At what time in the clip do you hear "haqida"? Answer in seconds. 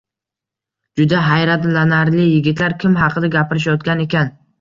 3.03-3.31